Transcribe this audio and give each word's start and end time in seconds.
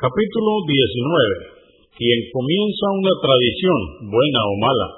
Capítulo 0.00 0.64
19. 0.64 1.92
Quien 1.92 2.20
comienza 2.32 2.84
una 2.88 3.12
tradición, 3.20 4.08
buena 4.08 4.40
o 4.48 4.54
mala. 4.56 4.88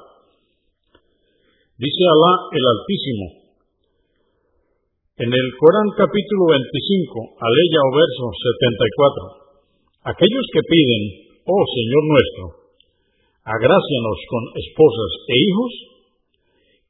Dice 1.74 2.02
Alá 2.06 2.32
el 2.54 2.62
Altísimo. 2.62 3.26
En 5.26 5.26
el 5.26 5.48
Corán 5.58 5.90
capítulo 5.98 6.54
25, 6.54 7.34
aleya 7.34 7.80
o 7.82 7.90
verso 7.98 8.24
74. 10.06 10.14
Aquellos 10.14 10.46
que 10.54 10.62
piden, 10.70 11.02
oh 11.50 11.64
Señor 11.66 12.02
nuestro, 12.06 12.44
agrácianos 13.42 14.18
con 14.30 14.42
esposas 14.54 15.12
e 15.18 15.34
hijos, 15.34 15.72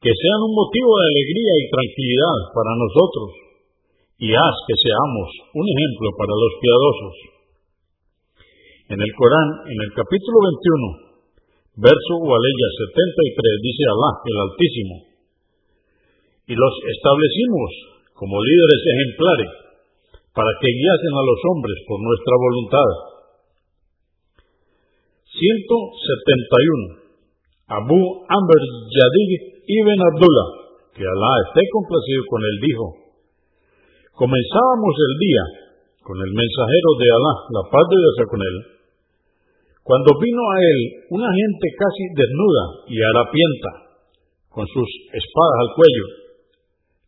que 0.04 0.12
sean 0.12 0.40
un 0.44 0.52
motivo 0.52 1.00
de 1.00 1.08
alegría 1.16 1.54
y 1.64 1.72
tranquilidad 1.72 2.38
para 2.52 2.76
nosotros, 2.76 3.29
y 4.20 4.29
haz 4.36 4.56
que 4.68 4.76
seamos 4.76 5.29
un 5.56 5.64
ejemplo 5.64 6.12
para 6.20 6.36
los 6.36 6.52
piadosos. 6.60 7.32
En 8.93 9.00
el 9.00 9.12
Corán, 9.16 9.48
en 9.72 9.79
el 9.89 9.90
capítulo 9.96 10.36
21, 11.80 11.80
verso 11.80 12.12
o 12.12 12.29
aleya 12.29 12.68
73, 12.93 13.64
dice 13.64 13.82
Alá, 13.89 14.11
el 14.21 14.36
Altísimo, 14.36 14.96
y 16.44 16.53
los 16.53 16.75
establecimos 16.93 17.71
como 18.13 18.36
líderes 18.36 18.82
ejemplares 18.85 19.52
para 20.36 20.52
que 20.61 20.76
guiasen 20.76 21.14
a 21.16 21.25
los 21.25 21.40
hombres 21.40 21.79
por 21.89 22.04
nuestra 22.04 22.35
voluntad. 22.36 22.90
171. 25.40 27.16
Abu 27.72 27.96
Amr 28.29 28.61
Yadid 28.93 29.32
ibn 29.72 29.99
Abdullah, 30.04 30.49
que 30.93 31.00
Alá 31.00 31.32
esté 31.49 31.64
complacido 31.72 32.28
con 32.28 32.44
él, 32.44 32.56
dijo, 32.61 32.84
comenzábamos 34.20 34.94
el 35.00 35.14
día 35.16 35.44
con 36.05 36.20
el 36.20 36.28
mensajero 36.28 36.88
de 37.00 37.08
Alá, 37.08 37.34
la 37.56 37.64
paz 37.72 37.84
de 37.88 37.97
Dios 37.97 38.28
con 38.28 38.42
él, 38.44 38.81
cuando 39.83 40.14
vino 40.14 40.42
a 40.47 40.56
él 40.62 40.78
una 41.11 41.27
gente 41.27 41.66
casi 41.75 42.02
desnuda 42.14 42.64
y 42.86 42.97
harapienta, 43.02 43.70
con 44.47 44.66
sus 44.69 44.89
espadas 45.11 45.58
al 45.58 45.70
cuello. 45.74 46.06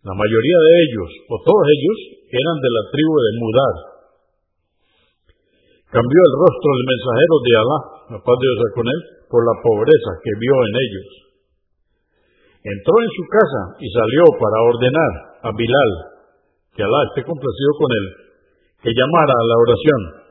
La 0.03 0.15
mayoría 0.17 0.59
de 0.59 0.73
ellos, 0.85 1.11
o 1.31 1.35
todos 1.45 1.65
ellos, 1.71 1.99
eran 2.29 2.57
de 2.59 2.71
la 2.73 2.83
tribu 2.91 3.15
de 3.15 3.33
Mudar. 3.39 3.77
Cambió 5.93 6.21
el 6.27 6.35
rostro 6.35 6.69
del 6.75 6.87
mensajero 6.91 7.35
de 7.47 7.53
Alá, 7.55 7.79
la 8.11 8.21
paz 8.27 8.37
de 8.43 8.49
Dios 8.51 8.73
con 8.75 8.87
él, 8.91 9.01
por 9.31 9.41
la 9.47 9.57
pobreza 9.63 10.11
que 10.19 10.33
vio 10.43 10.57
en 10.67 10.75
ellos. 10.75 11.09
Entró 12.65 12.95
en 12.99 13.13
su 13.15 13.25
casa 13.29 13.63
y 13.79 13.87
salió 13.93 14.25
para 14.35 14.59
ordenar 14.67 15.13
a 15.47 15.51
Bilal, 15.55 15.91
que 16.75 16.83
Alá 16.83 17.01
esté 17.13 17.23
complacido 17.23 17.73
con 17.79 17.91
él, 17.93 18.07
que 18.83 18.91
llamara 18.91 19.37
a 19.37 19.47
la 19.47 19.57
oración. 19.63 20.24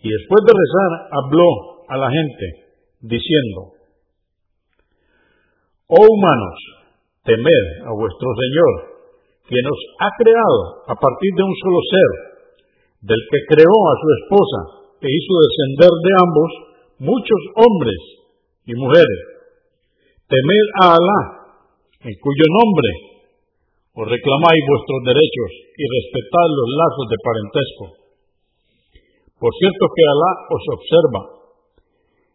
Y 0.00 0.08
después 0.08 0.40
de 0.48 0.52
rezar, 0.56 0.90
habló 1.12 1.48
a 1.88 1.96
la 1.96 2.08
gente, 2.08 2.46
diciendo, 3.00 3.80
Oh 5.92 6.06
humanos, 6.06 6.58
temed 7.24 7.66
a 7.84 7.92
vuestro 7.92 8.28
Señor, 8.32 8.72
que 9.44 9.60
nos 9.60 9.78
ha 10.00 10.10
creado 10.16 10.60
a 10.86 10.94
partir 10.94 11.30
de 11.36 11.42
un 11.42 11.54
solo 11.58 11.80
ser, 11.90 12.10
del 13.10 13.20
que 13.28 13.40
creó 13.56 13.78
a 13.90 13.98
su 13.98 14.08
esposa 14.22 14.60
e 15.02 15.08
hizo 15.08 15.32
descender 15.42 15.90
de 15.90 16.12
ambos 16.20 16.50
muchos 17.00 17.40
hombres 17.58 18.00
y 18.70 18.72
mujeres. 18.76 19.20
Temed 20.30 20.66
a 20.84 20.86
Alá, 20.94 21.20
en 22.06 22.14
cuyo 22.22 22.46
nombre 22.48 22.90
os 24.00 24.06
reclamáis 24.06 24.62
vuestros 24.64 25.00
derechos 25.10 25.50
y 25.74 25.84
respetad 25.84 26.46
los 26.46 26.68
lazos 26.70 27.06
de 27.10 27.18
parentesco. 27.20 27.99
Por 29.40 29.52
cierto 29.56 29.84
que 29.96 30.04
Alá 30.04 30.32
os 30.52 30.64
observa. 30.76 31.20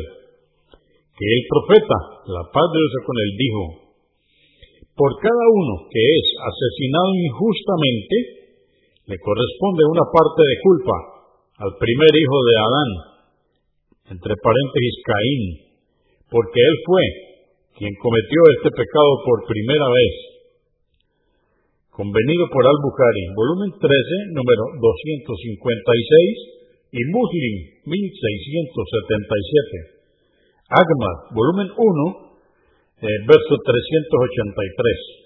que 1.18 1.26
el 1.26 1.42
profeta, 1.50 1.98
la 2.30 2.46
paz 2.46 2.66
de 2.70 2.78
Dios 2.78 3.02
con 3.02 3.18
él, 3.18 3.30
dijo, 3.42 3.90
por 4.94 5.18
cada 5.18 5.46
uno 5.50 5.90
que 5.90 5.98
es 5.98 6.26
asesinado 6.38 7.10
injustamente, 7.26 8.14
le 9.10 9.18
corresponde 9.18 9.82
una 9.82 10.06
parte 10.14 10.46
de 10.46 10.62
culpa 10.62 11.26
al 11.58 11.74
primer 11.74 12.12
hijo 12.22 12.38
de 12.38 12.54
Adán, 12.54 12.90
entre 14.14 14.38
paréntesis 14.38 14.94
Caín, 15.02 15.74
porque 16.30 16.62
él 16.62 16.76
fue 16.86 17.31
quien 17.78 17.94
cometió 18.00 18.40
este 18.58 18.70
pecado 18.72 19.22
por 19.24 19.46
primera 19.46 19.88
vez. 19.88 20.32
Convenido 21.92 22.48
por 22.48 22.64
Al-Bukhari, 22.64 23.36
volumen 23.36 23.68
13, 23.76 23.84
número 24.32 24.64
256 24.80 25.36
y 26.92 27.04
Muslim 27.12 27.54
1677. 27.84 30.00
Agmad, 30.72 31.36
volumen 31.36 31.68
1, 31.68 31.76
eh, 33.04 33.12
verso 33.28 33.60
383. 33.60 35.21